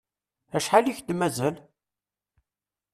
[0.57, 1.55] Acḥal i k-d-mazal?